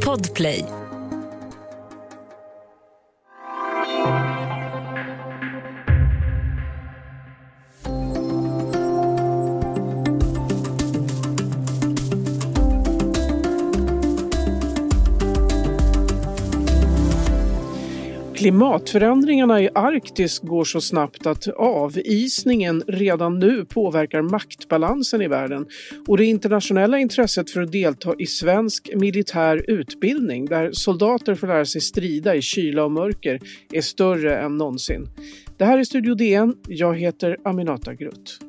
[0.00, 0.75] Podplay.
[18.46, 25.66] Klimatförändringarna i Arktis går så snabbt att avisningen redan nu påverkar maktbalansen i världen
[26.08, 31.64] och det internationella intresset för att delta i svensk militär utbildning där soldater får lära
[31.64, 33.40] sig strida i kyla och mörker
[33.72, 35.08] är större än någonsin.
[35.56, 36.54] Det här är Studio DN.
[36.68, 38.45] Jag heter Aminata Grutt.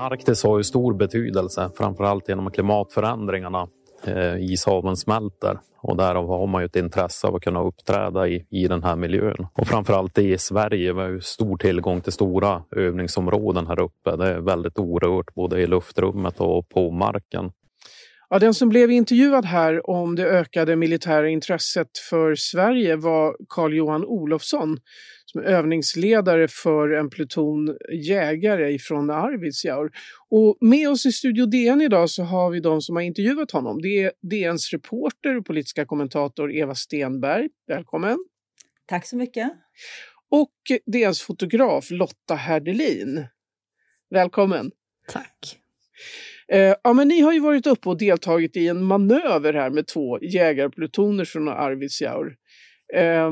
[0.00, 3.68] Arktis har ju stor betydelse, framförallt genom klimatförändringarna.
[4.04, 8.46] Eh, ishaven smälter och därav har man ju ett intresse av att kunna uppträda i,
[8.50, 9.46] i den här miljön.
[9.54, 14.16] Och framförallt i Sverige, vi har ju stor tillgång till stora övningsområden här uppe.
[14.16, 17.52] Det är väldigt orört både i luftrummet och på marken.
[18.32, 24.04] Ja, den som blev intervjuad här om det ökade militära intresset för Sverige var Carl-Johan
[24.04, 24.78] Olofsson
[25.26, 29.90] som är övningsledare för en pluton jägare från Arvidsjaur.
[30.28, 33.82] Och med oss i Studio DN idag så har vi de som har intervjuat honom.
[33.82, 37.48] Det är DNs reporter och politiska kommentator Eva Stenberg.
[37.66, 38.18] Välkommen!
[38.86, 39.52] Tack så mycket!
[40.30, 40.52] Och
[40.86, 43.26] DNs fotograf Lotta Herdelin.
[44.10, 44.70] Välkommen!
[45.08, 45.60] Tack!
[46.52, 49.86] Eh, ja, men ni har ju varit uppe och deltagit i en manöver här med
[49.86, 52.36] två jägarplutoner från Arvidsjaur.
[52.94, 53.30] Eh,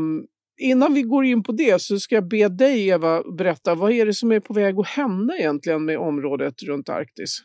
[0.60, 4.06] innan vi går in på det så ska jag be dig Eva berätta vad är
[4.06, 7.38] det som är på väg att hända egentligen med området runt Arktis?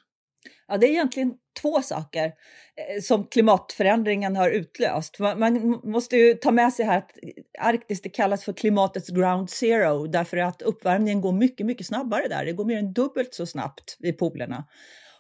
[0.68, 5.20] Ja, det är egentligen två saker eh, som klimatförändringen har utlöst.
[5.20, 7.12] Man, man, måste ju ta med sig här att
[7.60, 12.46] Arktis det kallas för klimatets ground zero därför att uppvärmningen går mycket, mycket snabbare där.
[12.46, 14.66] Det går mer än dubbelt så snabbt vid polerna.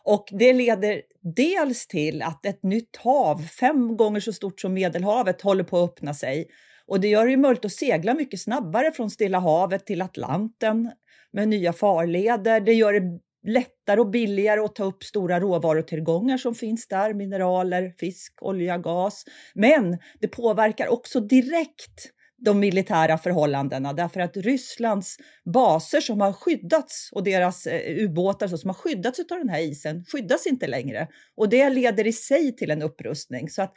[0.03, 1.01] Och det leder
[1.35, 5.89] dels till att ett nytt hav, fem gånger så stort som Medelhavet, håller på att
[5.89, 6.47] öppna sig.
[6.87, 10.91] Och det gör det möjligt att segla mycket snabbare från Stilla havet till Atlanten
[11.31, 12.59] med nya farleder.
[12.59, 17.93] Det gör det lättare och billigare att ta upp stora råvarutillgångar som finns där, mineraler,
[17.97, 19.25] fisk, olja, gas.
[19.53, 22.11] Men det påverkar också direkt
[22.43, 25.17] de militära förhållandena därför att Rysslands
[25.53, 30.03] baser som har skyddats och deras eh, ubåtar som har skyddats av den här isen
[30.05, 31.07] skyddas inte längre.
[31.35, 33.49] Och det leder i sig till en upprustning.
[33.49, 33.73] Så att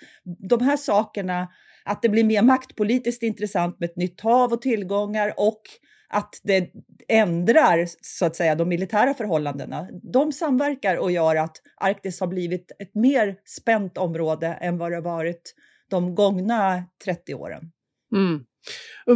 [0.49, 1.49] de här sakerna,
[1.85, 5.63] att det blir mer maktpolitiskt intressant med ett nytt hav och tillgångar och
[6.09, 6.71] att det
[7.09, 9.89] ändrar så att säga de militära förhållandena.
[10.13, 15.01] De samverkar och gör att Arktis har blivit ett mer spänt område än vad det
[15.01, 15.55] varit
[15.91, 17.73] de gångna 30 åren.
[18.13, 18.45] Mm.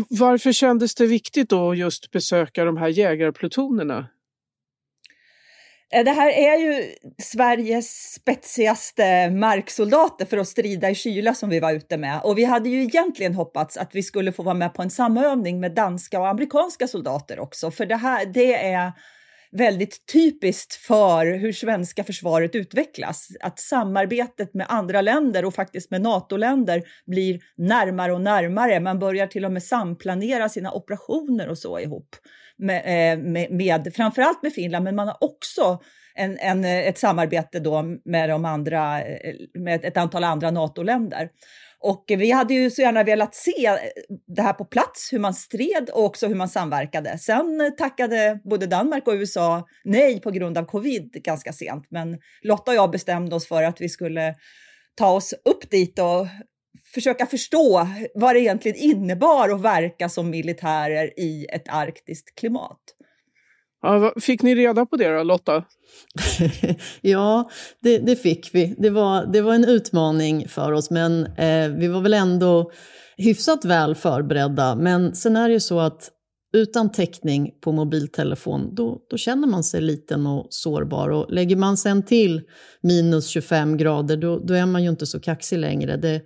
[0.08, 4.08] Varför kändes det viktigt då just besöka de här jägarplutonerna?
[5.92, 11.60] Eh, det här är ju Sveriges spetsigaste marksoldater för att strida i kyla som vi
[11.60, 12.20] var ute med.
[12.24, 15.60] Och vi hade ju egentligen hoppats att vi skulle få vara med på en samövning
[15.60, 17.70] med danska och amerikanska soldater också.
[17.70, 18.92] För det här, det är
[19.52, 23.28] väldigt typiskt för hur svenska försvaret utvecklas.
[23.40, 28.80] Att samarbetet med andra länder och faktiskt med NATO-länder blir närmare och närmare.
[28.80, 32.16] Man börjar till och med samplanera sina operationer och så ihop.
[32.58, 35.80] Med, eh, med, med framförallt med Finland, men man har också
[36.14, 41.28] en, en, ett samarbete då med, de andra, eh, med ett antal andra NATO-länder.
[41.80, 43.74] Och vi hade ju så gärna velat se eh,
[44.26, 47.18] det här på plats, hur man stred och också hur man samverkade.
[47.18, 51.86] Sen tackade både Danmark och USA nej på grund av covid ganska sent.
[51.90, 54.34] Men Lotta och jag bestämde oss för att vi skulle
[54.94, 56.26] ta oss upp dit och
[56.94, 62.80] försöka förstå vad det egentligen innebar att verka som militärer i ett arktiskt klimat.
[63.82, 65.64] Ja, fick ni reda på det då, Lotta?
[67.00, 68.74] ja, det, det, fick vi.
[68.78, 72.70] Det var, det var en utmaning för oss, men eh, vi var väl ändå
[73.16, 74.74] hyfsat väl förberedda.
[74.74, 76.10] Men sen är det ju så att
[76.52, 81.08] utan täckning på mobiltelefon, då, då känner man sig liten och sårbar.
[81.08, 82.42] Och lägger man sen till
[82.82, 85.96] minus 25 grader, då, då är man ju inte så kaxig längre.
[85.96, 86.22] Det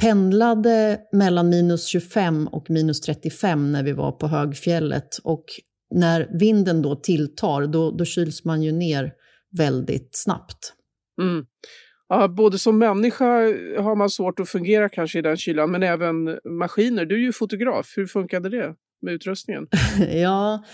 [0.00, 5.08] pendlade mellan minus 25 och minus 35 när vi var på högfjället.
[5.24, 5.44] Och
[5.90, 9.12] när vinden då tilltar, då, då kyls man ju ner
[9.58, 10.74] väldigt snabbt.
[11.22, 11.44] Mm.
[12.08, 13.26] Ja, både som människa
[13.82, 17.04] har man svårt att fungera kanske i den kylan, men även maskiner.
[17.04, 19.66] Du är ju fotograf, hur funkade det med utrustningen?
[20.12, 20.64] ja,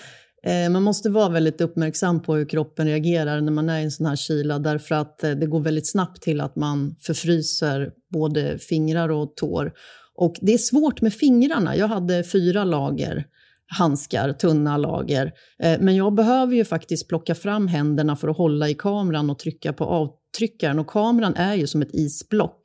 [0.47, 3.91] eh, man måste vara väldigt uppmärksam på hur kroppen reagerar när man är i en
[3.91, 8.59] sån här kyla, därför att eh, det går väldigt snabbt till att man förfryser både
[8.59, 9.73] fingrar och tår.
[10.15, 11.77] Och det är svårt med fingrarna.
[11.77, 13.25] Jag hade fyra lager
[13.67, 15.33] handskar, tunna lager.
[15.63, 19.39] Eh, men jag behöver ju faktiskt plocka fram händerna för att hålla i kameran och
[19.39, 20.79] trycka på avtryckaren.
[20.79, 22.63] Och kameran är ju som ett isblock.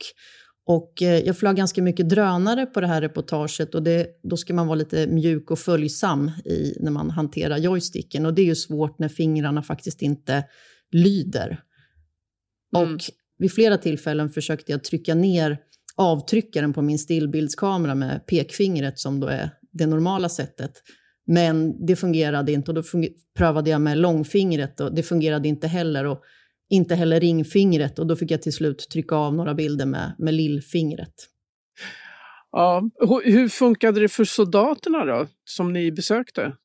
[0.65, 4.53] Och eh, jag flög ganska mycket drönare på det här reportaget och det, då ska
[4.53, 8.25] man vara lite mjuk och följsam i, när man hanterar joysticken.
[8.25, 10.44] Och det är ju svårt när fingrarna faktiskt inte
[10.92, 11.59] lyder.
[12.75, 12.94] Mm.
[12.94, 13.01] Och
[13.38, 15.57] vid flera tillfällen försökte jag trycka ner
[15.95, 20.71] avtryckaren på min stillbildskamera med pekfingret som då är det normala sättet.
[21.27, 22.83] Men det fungerade inte och då
[23.38, 26.06] prövade jag med långfingret och det fungerade inte heller.
[26.06, 26.23] Och
[26.71, 30.33] inte heller ringfingret och då fick jag till slut trycka av några bilder med, med
[30.33, 31.13] lillfingret.
[32.51, 32.89] Ja,
[33.23, 36.56] hur funkade det för soldaterna då, som ni besökte?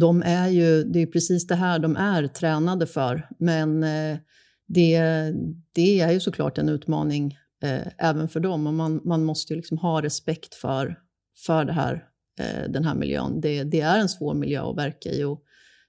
[0.00, 4.18] De är ju, det är precis det här de är tränade för, men eh,
[4.68, 5.02] det,
[5.74, 9.56] det är ju såklart en utmaning eh, även för dem och man, man måste ju
[9.56, 10.96] liksom ha respekt för,
[11.46, 12.04] för det här,
[12.40, 13.40] eh, den här miljön.
[13.40, 15.42] Det, det, är en svår miljö att verka i och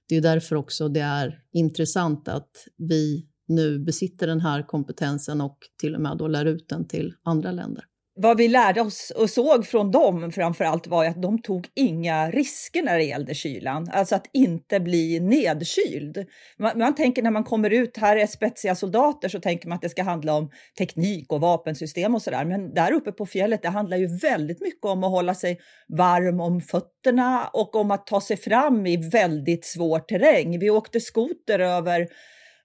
[0.08, 5.58] det är därför också det är intressant att vi nu besitter den här kompetensen och
[5.80, 7.84] till och med då lär ut den till andra länder.
[8.14, 12.30] Vad vi lärde oss och såg från dem framför allt var att de tog inga
[12.30, 16.26] risker när det gällde kylan, alltså att inte bli nedkyld.
[16.58, 19.82] Man, man tänker när man kommer ut, här är spetsiga soldater, så tänker man att
[19.82, 22.44] det ska handla om teknik och vapensystem och sådär.
[22.44, 26.40] Men där uppe på fjället, det handlar ju väldigt mycket om att hålla sig varm
[26.40, 30.58] om fötterna och om att ta sig fram i väldigt svår terräng.
[30.58, 32.08] Vi åkte skoter över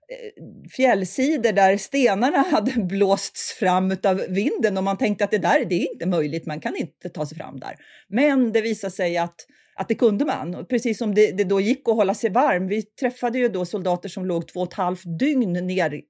[0.10, 5.66] Eh, fjällsidor där stenarna hade blåsts fram av vinden och man tänkte att det där
[5.66, 7.76] det är inte möjligt, man kan inte ta sig fram där.
[8.08, 9.36] Men det visade sig att,
[9.76, 12.68] att det kunde man, precis som det, det då gick att hålla sig varm.
[12.68, 16.02] Vi träffade ju då soldater som låg två och ett halvt dygn ner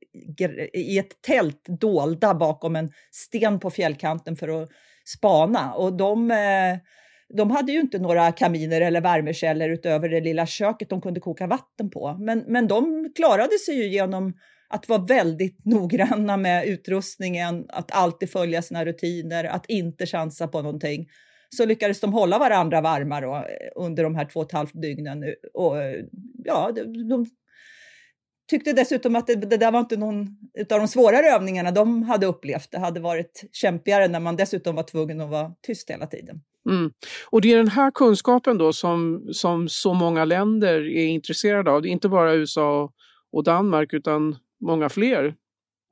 [0.73, 4.69] i ett tält dolda bakom en sten på fjällkanten för att
[5.05, 6.77] spana och de eh,
[7.33, 11.47] de hade ju inte några kaminer eller värmekällor utöver det lilla köket de kunde koka
[11.47, 12.17] vatten på.
[12.19, 14.33] Men, men de klarade sig ju genom
[14.69, 20.61] att vara väldigt noggranna med utrustningen, att alltid följa sina rutiner, att inte chansa på
[20.61, 21.07] någonting.
[21.49, 23.43] Så lyckades de hålla varandra varma då, eh,
[23.75, 25.23] under de här två och ett halvt dygnen.
[25.23, 26.03] Eh, och, eh,
[26.45, 27.25] ja, de, de
[28.49, 30.21] tyckte dessutom att det, det, där var inte någon
[30.59, 32.71] av de svårare övningarna de hade upplevt.
[32.71, 36.41] Det hade varit kämpigare när man dessutom var tvungen att vara tyst hela tiden.
[36.67, 36.91] Mm.
[37.29, 41.81] Och det är den här kunskapen då som, som så många länder är intresserade av.
[41.81, 42.91] Det är inte bara USA
[43.31, 45.35] och Danmark utan många fler,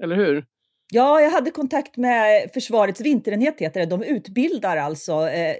[0.03, 0.45] eller hur?
[0.93, 3.85] Ja, jag hade kontakt med Försvarets vinterenhet, heter det.
[3.85, 5.55] De utbildar alltså eh,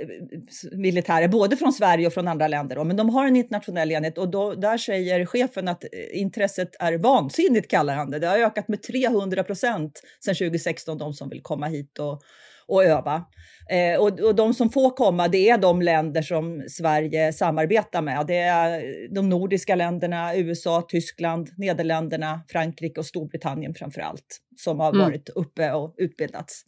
[0.72, 2.76] militärer, både från Sverige och från andra länder.
[2.76, 2.84] Då.
[2.84, 5.90] Men de har en internationell enhet och då, där säger chefen att eh,
[6.22, 8.20] intresset är vansinnigt, kallar han det.
[8.20, 12.22] Det har ökat med 300 procent sedan 2016, de som vill komma hit och,
[12.68, 13.26] och öva.
[13.70, 18.28] Eh, och, och de som får komma, det är de länder som Sverige samarbetar med.
[18.28, 18.82] Det är
[19.16, 25.02] de nordiska länderna, USA, Tyskland, Nederländerna, Frankrike och Storbritannien framför allt, som har mm.
[25.02, 26.64] varit uppe och utbildats.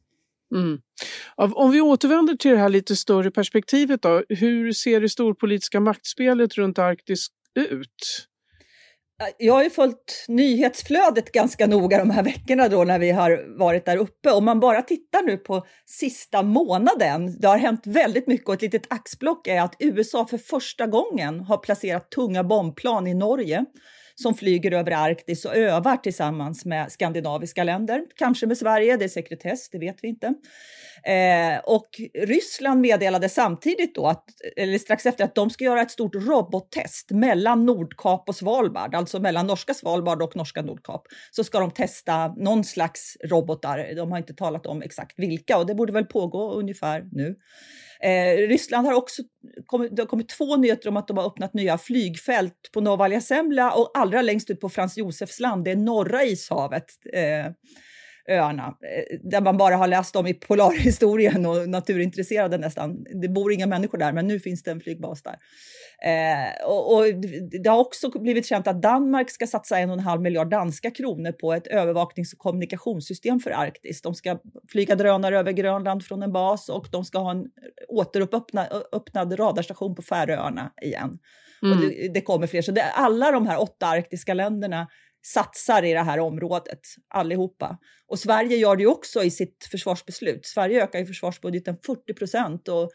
[0.56, 0.80] Mm.
[1.36, 6.58] Om vi återvänder till det här lite större perspektivet då, hur ser det storpolitiska maktspelet
[6.58, 8.28] runt Arktis ut?
[9.38, 13.86] Jag har ju följt nyhetsflödet ganska noga de här veckorna då när vi har varit
[13.86, 14.32] där uppe.
[14.32, 18.62] Om man bara tittar nu på sista månaden, det har hänt väldigt mycket och ett
[18.62, 23.66] litet axplock är att USA för första gången har placerat tunga bombplan i Norge
[24.16, 28.02] som flyger över Arktis och övar tillsammans med skandinaviska länder.
[28.16, 30.34] Kanske med Sverige, det är sekretess, det vet vi inte.
[31.04, 34.26] Eh, och Ryssland meddelade samtidigt då, att,
[34.56, 39.20] eller strax efter, att de ska göra ett stort robottest mellan Nordkap och Svalbard, alltså
[39.20, 41.08] mellan norska Svalbard och norska Nordkap.
[41.32, 43.96] Så ska de testa någon slags robotar.
[43.96, 47.36] De har inte talat om exakt vilka och det borde väl pågå ungefär nu.
[48.00, 49.22] Eh, Ryssland har också
[49.66, 53.22] kommit, det har kommit två nyheter om att de har öppnat nya flygfält på Novaja
[53.22, 56.86] Semla och allra längst ut på Frans Josefs land, det är norra ishavet.
[57.14, 57.52] Eh,
[58.28, 63.06] öarna, eh, där man bara har läst om i polarhistorien och naturintresserade nästan.
[63.22, 65.36] Det bor inga människor där, men nu finns det en flygbas där.
[66.04, 67.04] Eh, och, och,
[67.64, 70.92] det har också blivit känt att Danmark ska satsa en och en halv miljard danska
[70.92, 74.02] kronor på ett övervaknings och kommunikationssystem för Arktis.
[74.02, 74.40] De ska
[74.72, 77.46] flyga drönare över Grönland från en bas och de ska ha en
[77.88, 81.20] återöppnad radarstation på Färöarna igen.
[81.62, 81.78] Mm.
[81.78, 82.62] Och det, det, kommer fler.
[82.62, 84.88] Så det, alla de här åtta arktiska länderna
[85.34, 87.78] satsar i det här området, allihopa.
[88.08, 90.46] Och Sverige gör det ju också i sitt försvarsbeslut.
[90.46, 92.92] Sverige ökar ju försvarsbudgeten 40 procent och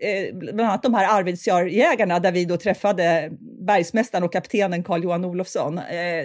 [0.00, 3.30] eh, bland annat de här Arvidsjaurjägarna där vi då träffade
[3.66, 5.78] bergsmästaren och kaptenen Carl-Johan Olofsson.
[5.78, 6.24] Eh,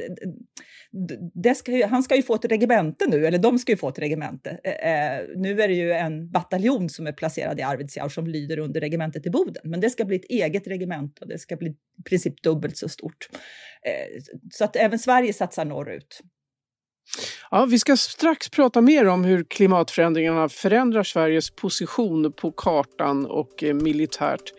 [1.56, 4.00] ska ju, han ska ju få ett regemente nu, eller de ska ju få ett
[4.00, 4.60] regemente.
[4.64, 8.60] Eh, eh, nu är det ju en bataljon som är placerad i Arvidsjaur som lyder
[8.60, 11.70] under regementet i Boden, men det ska bli ett eget regemente och det ska bli
[11.70, 13.30] i princip dubbelt så stort.
[13.86, 16.22] Eh, så att även Sverige satsar norrut.
[17.52, 23.64] Ja, vi ska strax prata mer om hur klimatförändringarna förändrar Sveriges position på kartan och
[23.64, 24.54] eh, militärt.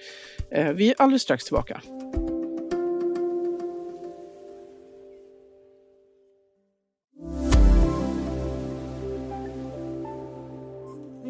[0.51, 1.81] Eh, vi är alldeles strax tillbaka.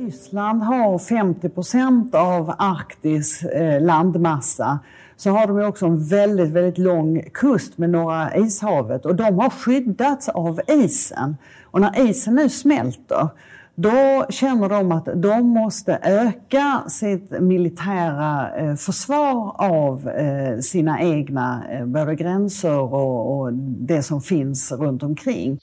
[0.05, 4.79] Ryssland har 50 procent av Arktis eh, landmassa
[5.17, 9.51] så har de också en väldigt, väldigt lång kust med Norra ishavet och de har
[9.51, 11.37] skyddats av isen.
[11.65, 13.29] Och när isen nu smälter
[13.75, 21.65] då känner de att de måste öka sitt militära eh, försvar av eh, sina egna
[21.71, 25.59] eh, både gränser och, och det som finns runt omkring.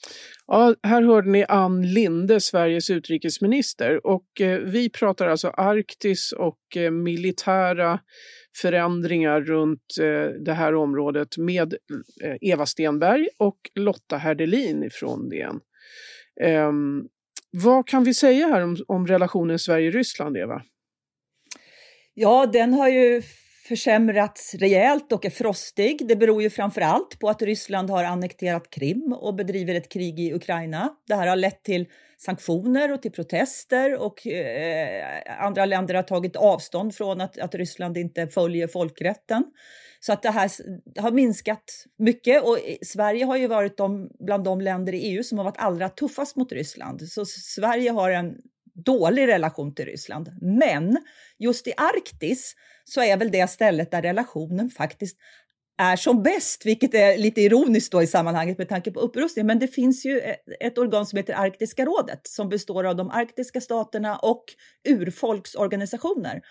[0.53, 4.07] Ja, här hörde ni Ann Linde, Sveriges utrikesminister.
[4.07, 7.99] Och eh, vi pratar alltså Arktis och eh, militära
[8.61, 11.73] förändringar runt eh, det här området med
[12.23, 15.59] eh, Eva Stenberg och Lotta Herdelin från DN.
[16.41, 17.03] Ehm,
[17.51, 20.61] vad kan vi säga här om, om relationen Sverige-Ryssland, Eva?
[22.13, 23.21] Ja, den har ju
[23.71, 26.07] försämrats rejält och är frostig.
[26.07, 30.19] Det beror ju framför allt på att Ryssland har annekterat Krim och bedriver ett krig
[30.19, 30.95] i Ukraina.
[31.07, 31.85] Det här har lett till
[32.17, 37.97] sanktioner och till protester och eh, andra länder har tagit avstånd från att, att Ryssland
[37.97, 39.43] inte följer folkrätten.
[39.99, 40.51] Så att det här
[41.01, 45.37] har minskat mycket och Sverige har ju varit de, bland de länder i EU som
[45.37, 47.01] har varit allra tuffast mot Ryssland.
[47.01, 48.35] Så Sverige har en
[48.73, 50.29] dålig relation till Ryssland.
[50.41, 50.97] Men
[51.39, 55.17] just i Arktis så är väl det stället där relationen faktiskt
[55.77, 59.45] är som bäst, vilket är lite ironiskt då i sammanhanget med tanke på upprustning.
[59.45, 63.09] Men det finns ju e-, ett organ som heter Arktiska rådet som består av de
[63.09, 64.43] arktiska staterna och
[64.89, 66.41] urfolksorganisationer.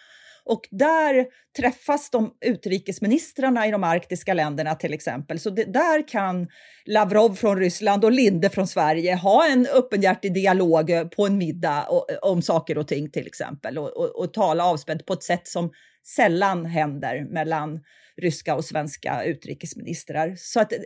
[0.51, 1.27] Och där
[1.57, 5.41] träffas de utrikesministrarna i de arktiska länderna till exempel.
[5.41, 6.49] Så det, där kan
[6.87, 11.83] Lavrov från Ryssland och Linde från Sverige ha en öppenhjärtig dialog eh, på en middag
[11.89, 15.23] och, eh, om saker och ting till exempel och, och, och tala avspänt på ett
[15.23, 15.71] sätt som
[16.17, 17.81] sällan händer mellan
[18.21, 20.35] ryska och svenska utrikesministrar.
[20.37, 20.79] Så att eh,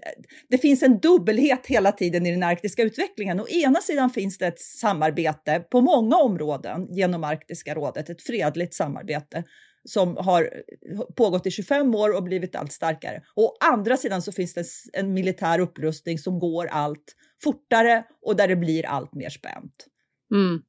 [0.50, 3.40] det finns en dubbelhet hela tiden i den arktiska utvecklingen.
[3.40, 8.74] Å ena sidan finns det ett samarbete på många områden genom Arktiska rådet, ett fredligt
[8.74, 9.44] samarbete
[9.84, 13.22] som har eh, pågått i 25 år och blivit allt starkare.
[13.36, 18.48] Å andra sidan så finns det en militär upprustning som går allt fortare och där
[18.48, 19.86] det blir allt mer spänt.
[20.34, 20.62] Mm.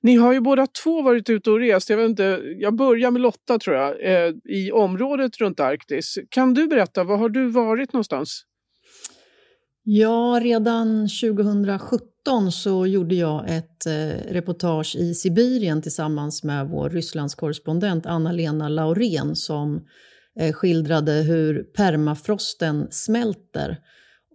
[0.00, 1.90] Ni har ju båda två varit ute och rest.
[1.90, 6.18] Jag, vet inte, jag börjar med Lotta tror jag, eh, i området runt Arktis.
[6.28, 8.44] Kan du berätta, var har du varit någonstans?
[9.88, 18.06] Ja, redan 2017 så gjorde jag ett eh, reportage i Sibirien tillsammans med vår Rysslandskorrespondent
[18.06, 19.80] Anna-Lena Laurén som
[20.40, 23.78] eh, skildrade hur permafrosten smälter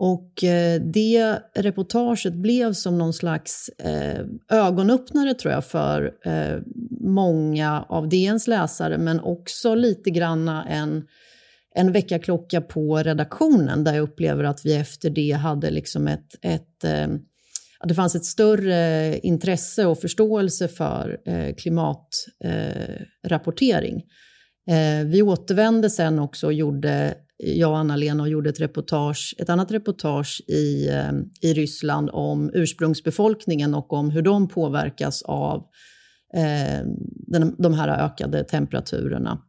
[0.03, 6.57] och eh, det reportaget blev som någon slags eh, ögonöppnare tror jag för eh,
[7.01, 11.03] många av DNs läsare men också lite granna en,
[11.75, 16.83] en väckarklocka på redaktionen där jag upplever att vi efter det hade liksom ett, ett
[16.83, 17.07] eh,
[17.83, 24.03] det fanns ett större intresse och förståelse för eh, klimatrapportering.
[25.05, 30.41] Vi återvände sen också och gjorde jag och Anna-Lena gjorde ett, reportage, ett annat reportage
[30.47, 35.57] i, eh, i Ryssland om ursprungsbefolkningen och om hur de påverkas av
[36.33, 36.85] eh,
[37.27, 39.41] den, de här ökade temperaturerna.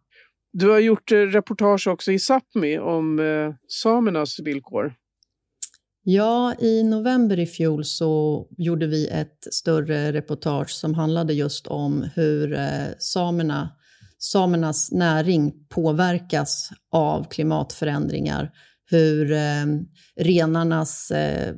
[0.53, 4.95] Du har gjort eh, reportage också i Sápmi om eh, samernas villkor.
[6.05, 12.09] Ja, i november i fjol så gjorde vi ett större reportage som handlade just om
[12.15, 13.71] hur eh, samerna
[14.23, 18.51] samernas näring påverkas av klimatförändringar.
[18.91, 19.65] Hur eh,
[20.17, 21.55] renarnas eh,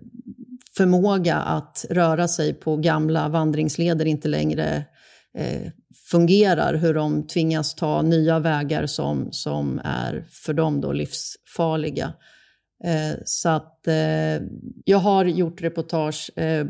[0.77, 4.85] förmåga att röra sig på gamla vandringsleder inte längre
[5.39, 5.71] eh,
[6.11, 6.75] fungerar.
[6.75, 12.13] Hur de tvingas ta nya vägar som, som är för dem då livsfarliga.
[12.85, 14.43] Eh, så att eh,
[14.85, 16.67] jag har gjort reportage eh,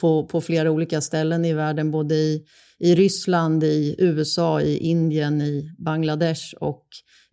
[0.00, 2.44] på, på flera olika ställen i världen, både i
[2.84, 6.86] i Ryssland, i USA, i Indien, i Bangladesh och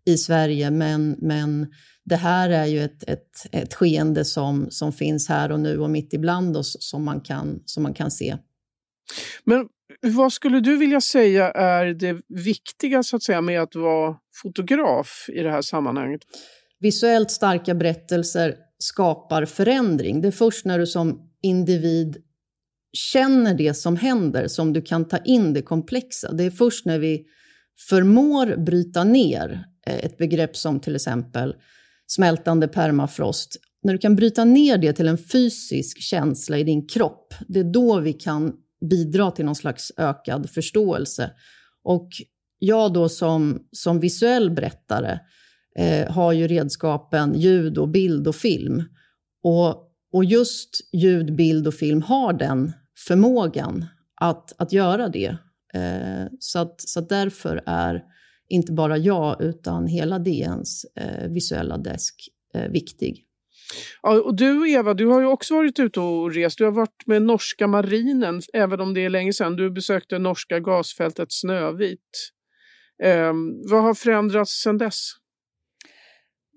[0.06, 0.72] i Sverige.
[0.72, 1.68] Men, men
[2.06, 5.90] det här är ju ett, ett, ett skeende som, som finns här och nu och
[5.90, 8.38] mitt ibland oss som man kan, som man kan se.
[9.44, 9.68] Men
[10.02, 15.26] vad skulle du vilja säga är det viktiga så att säga, med att vara fotograf
[15.34, 16.22] i det här sammanhanget?
[16.82, 20.22] visuellt starka berättelser skapar förändring.
[20.22, 22.18] Det är först när du som individ
[22.94, 26.32] känner det som händer som du kan ta in det komplexa.
[26.32, 27.26] Det är först när vi
[27.90, 31.56] förmår bryta ner eh, ett begrepp som till exempel
[32.08, 33.58] smältande permafrost.
[33.84, 37.74] När du kan bryta ner det till en fysisk känsla i din kropp, det är
[37.74, 38.54] då vi kan
[38.90, 41.32] bidra till någon slags ökad förståelse.
[41.84, 42.10] Och
[42.60, 45.20] jag då som, som visuell berättare
[45.78, 48.84] eh, har ju redskapen ljud och bild och film.
[49.44, 49.76] Och,
[50.14, 52.72] och just ljud, bild och film har den
[53.08, 55.38] förmågan att, att göra det.
[55.74, 58.04] Eh, så, att, så att därför är
[58.50, 62.16] inte bara jag utan hela DNs eh, visuella desk
[62.54, 63.26] eh, viktig.
[64.02, 66.58] Ja, och du Eva, du har ju också varit ute och rest.
[66.58, 69.56] Du har varit med norska marinen, även om det är länge sedan.
[69.56, 72.32] Du besökte norska gasfältet Snövit.
[73.04, 73.34] Eh,
[73.72, 75.12] vad har förändrats sedan dess?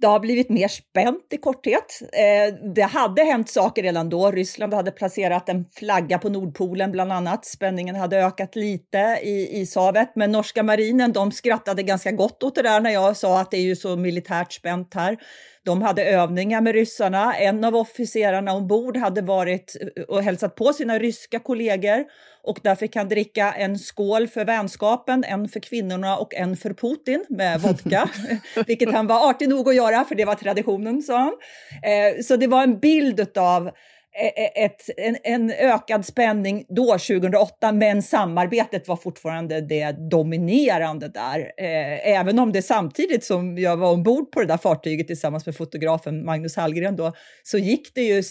[0.00, 2.00] Det har blivit mer spänt i korthet.
[2.02, 4.30] Eh, det hade hänt saker redan då.
[4.30, 7.44] Ryssland hade placerat en flagga på Nordpolen bland annat.
[7.44, 12.62] Spänningen hade ökat lite i ishavet, men norska marinen de skrattade ganska gott åt det
[12.62, 15.16] där när jag sa att det är ju så militärt spänt här.
[15.64, 17.36] De hade övningar med ryssarna.
[17.36, 22.04] En av officerarna ombord hade varit eh, och hälsat på sina ryska kollegor
[22.42, 26.74] och där fick han dricka en skål för vänskapen, en för kvinnorna och en för
[26.74, 28.10] Putin med vodka,
[28.66, 31.34] vilket han var artig nog att göra, för det var traditionen, sa han.
[31.82, 33.70] Eh, så det var en bild av
[34.16, 41.08] E, e, ett, en, en, ökad spänning då, 2008, men samarbetet var fortfarande det dominerande
[41.08, 41.40] där.
[41.40, 45.56] Eh, även om det samtidigt som jag var ombord på det där fartyget tillsammans med
[45.56, 48.22] fotografen Magnus Hallgren då, så gick det ju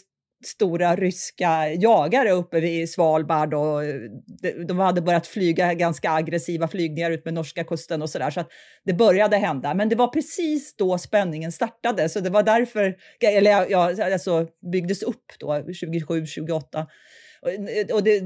[0.45, 3.95] stora ryska jagare uppe vid Svalbard och eh,
[4.67, 8.29] de hade börjat flyga ganska aggressiva flygningar ut med norska kusten och sådär.
[8.29, 8.49] Så att
[8.85, 9.73] det började hända.
[9.73, 15.03] Men det var precis då spänningen startade, så det var därför, eller ja, alltså byggdes
[15.03, 16.87] upp då, 27, 28.
[17.45, 18.21] Eh, och det,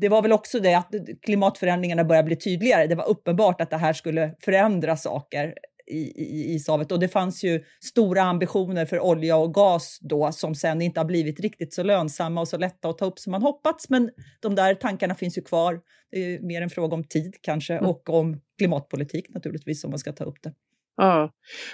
[0.00, 2.86] det, var väl också det att klimatförändringarna började bli tydligare.
[2.86, 5.54] Det var uppenbart att det här skulle förändra saker
[5.90, 6.92] i, i ishavet.
[6.92, 11.04] Och det fanns ju stora ambitioner för olja och gas då som sen inte har
[11.04, 13.90] blivit riktigt så lönsamma och så lätta att ta upp som man hoppats.
[13.90, 15.80] Men de där tankarna finns ju kvar.
[16.10, 17.90] Det är mer en fråga om tid kanske mm.
[17.90, 20.52] och om klimatpolitik naturligtvis om man ska ta upp det.
[20.96, 21.32] Ja.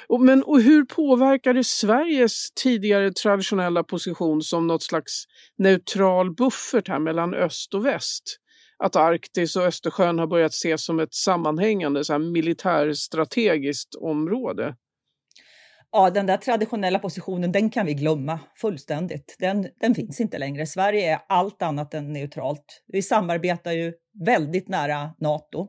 [0.09, 5.25] Och, men, och hur påverkar det Sveriges tidigare traditionella position som något slags
[5.59, 8.41] neutral buffert här mellan öst och väst?
[8.85, 14.75] Att Arktis och Östersjön har börjat ses som ett sammanhängande så här militärstrategiskt område.
[15.93, 19.37] Ja, den där traditionella positionen, den kan vi glömma fullständigt.
[19.39, 20.67] Den, den finns inte längre.
[20.67, 22.83] Sverige är allt annat än neutralt.
[22.87, 23.93] Vi samarbetar ju
[24.25, 25.69] väldigt nära Nato.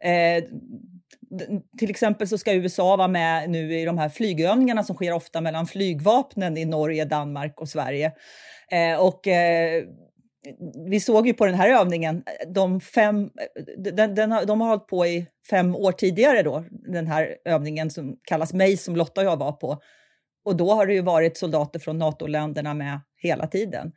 [0.00, 0.44] Eh,
[1.78, 5.40] till exempel så ska USA vara med nu i de här flygövningarna som sker ofta
[5.40, 8.12] mellan flygvapnen i Norge, Danmark och Sverige.
[8.70, 9.84] Eh, och eh,
[10.90, 12.22] vi såg ju på den här övningen,
[12.54, 13.30] de, fem,
[13.76, 18.16] den, den, de har hållit på i fem år tidigare då, den här övningen som
[18.22, 19.78] kallas mig som Lotta och jag var på.
[20.44, 23.92] Och då har det ju varit soldater från NATO-länderna med hela tiden.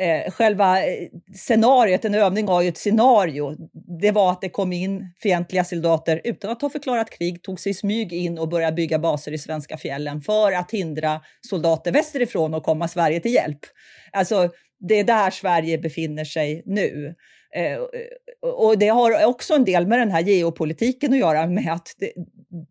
[0.00, 3.56] Eh, själva eh, scenariot, en övning var ju ett scenario.
[4.00, 7.70] Det var att det kom in fientliga soldater utan att ha förklarat krig, tog sig
[7.70, 12.54] i smyg in och började bygga baser i svenska fjällen för att hindra soldater västerifrån
[12.54, 13.58] att komma Sverige till hjälp.
[14.12, 14.50] Alltså,
[14.88, 17.14] det är där Sverige befinner sig nu.
[17.54, 17.78] Eh,
[18.42, 22.12] och det har också en del med den här geopolitiken att göra med att det,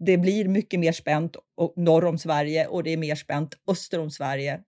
[0.05, 1.35] det blir mycket mer spänt
[1.75, 4.59] norr om Sverige och det är mer spänt öster om Sverige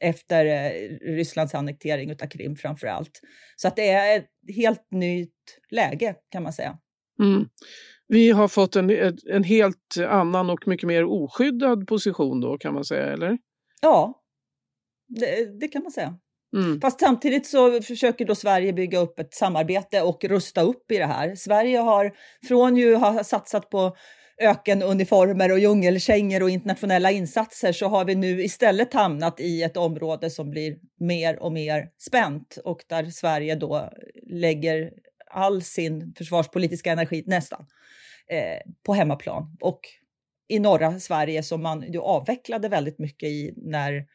[0.00, 0.70] efter eh,
[1.14, 3.20] Rysslands annektering av Krim framför allt.
[3.56, 6.78] Så att det är ett helt nytt läge kan man säga.
[7.20, 7.48] Mm.
[8.08, 8.90] Vi har fått en,
[9.30, 13.38] en helt annan och mycket mer oskyddad position då kan man säga, eller?
[13.80, 14.22] Ja,
[15.08, 16.18] det, det kan man säga.
[16.56, 16.80] Mm.
[16.80, 21.06] Fast samtidigt så försöker då Sverige bygga upp ett samarbete och rusta upp i det
[21.06, 21.34] här.
[21.34, 22.12] Sverige har
[22.48, 23.96] från ju ha satsat på
[24.40, 30.30] ökenuniformer och djungelkängor och internationella insatser så har vi nu istället hamnat i ett område
[30.30, 33.90] som blir mer och mer spänt och där Sverige då
[34.30, 34.90] lägger
[35.30, 37.66] all sin försvarspolitiska energi nästan
[38.28, 39.80] eh, på hemmaplan och
[40.48, 44.06] i norra Sverige som man ju avvecklade väldigt mycket i när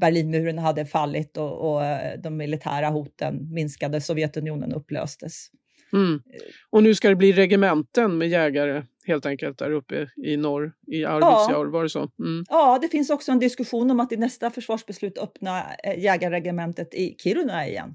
[0.00, 5.50] Berlinmuren hade fallit och, och eh, de militära hoten minskade, Sovjetunionen upplöstes.
[5.92, 6.22] Mm.
[6.70, 11.04] Och nu ska det bli regementen med jägare helt enkelt där uppe i norr, i
[11.04, 11.70] Arvidsjaur, ja.
[11.70, 11.98] var det så?
[12.18, 12.44] Mm.
[12.48, 17.16] Ja, det finns också en diskussion om att i nästa försvarsbeslut öppna eh, jägarregementet i
[17.18, 17.94] Kiruna igen.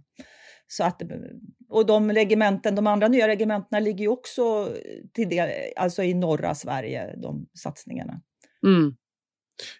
[0.68, 1.02] Så att,
[1.70, 4.70] och de regementen, de andra nya regementena ligger ju också
[5.14, 8.22] till det, alltså i norra Sverige, de satsningarna.
[8.66, 8.96] Mm.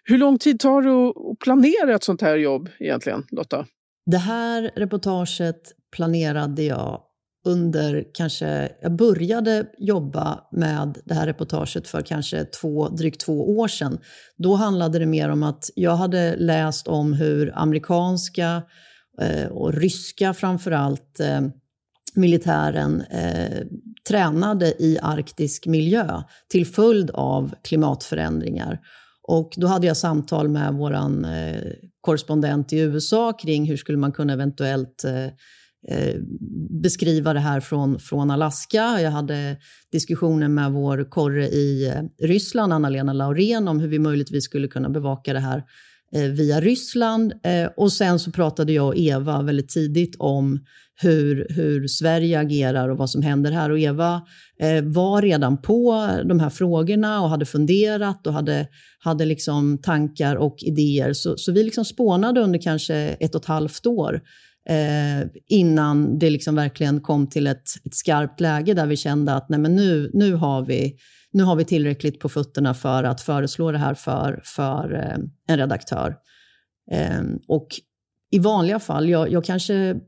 [0.04, 3.66] Hur lång tid tar det att planera ett sånt här jobb egentligen, Lotta?
[4.06, 7.02] Det här reportaget planerade jag
[7.46, 13.68] under kanske, jag började jobba med det här reportaget för kanske två, drygt två år
[13.68, 13.98] sedan.
[14.36, 18.62] Då handlade det mer om att jag hade läst om hur amerikanska
[19.20, 21.40] eh, och ryska framförallt eh,
[22.14, 23.66] militären eh,
[24.08, 28.80] tränade i arktisk miljö till följd av klimatförändringar.
[29.28, 34.12] Och då hade jag samtal med vår eh, korrespondent i USA kring hur skulle man
[34.12, 35.24] kunna eventuellt eh,
[35.96, 36.14] eh,
[36.82, 39.00] beskriva det här från, från Alaska.
[39.00, 39.56] Jag hade
[39.92, 44.88] diskussioner med vår korre i eh, Ryssland, Anna-Lena Laurén, om hur vi möjligtvis skulle kunna
[44.88, 45.64] bevaka det här
[46.14, 47.32] Eh, via Ryssland.
[47.32, 50.60] Eh, och sen så pratade jag och Eva väldigt tidigt om
[51.00, 53.70] hur, hur Sverige agerar och vad som händer här.
[53.70, 54.22] Och Eva
[54.60, 58.66] eh, var redan på de här frågorna och hade funderat och hade,
[58.98, 61.12] hade liksom tankar och idéer.
[61.12, 64.20] Så, så vi liksom spånade under kanske ett och ett halvt år
[64.68, 69.48] eh, innan det liksom verkligen kom till ett, ett skarpt läge där vi kände att
[69.48, 70.96] nej men nu, nu, har vi,
[71.32, 75.58] nu har vi tillräckligt på fötterna för att föreslå det här för, för eh, en
[75.58, 76.16] redaktör.
[76.90, 77.68] Eh, och
[78.30, 80.00] i vanliga fall, jag, jag kanske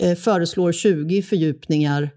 [0.00, 2.10] Eh, föreslår 20 fördjupningar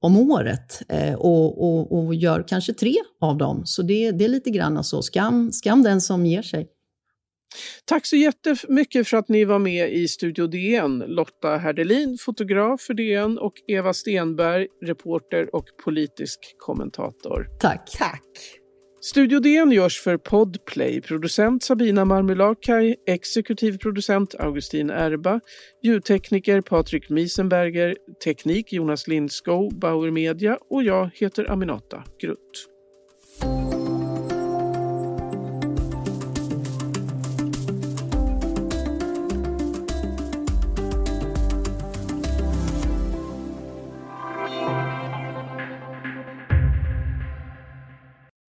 [0.00, 3.62] om året eh, och, och, och, gör kanske tre av dem.
[3.64, 6.68] Så det, det är lite grann så, skam, skam den som ger sig.
[7.88, 10.98] Tack så jättemycket för att ni var med i Studio DN.
[10.98, 17.46] Lotta Herdelin, fotograf för DN och Eva Stenberg, reporter och politisk kommentator.
[17.60, 17.90] Tack.
[17.98, 18.22] Tack.
[19.00, 21.00] Studio DN görs för Podplay.
[21.00, 25.40] Producent Sabina Marmelakai, exekutiv producent Augustin Erba,
[25.82, 33.77] ljudtekniker Patrik Miesenberger, teknik Jonas Lindskog, Bauer Media och jag heter Aminata Grutt.